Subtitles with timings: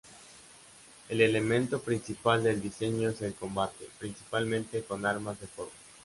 [1.09, 5.69] El elemento principal del diseño es el combate, principalmente con armas de fuego.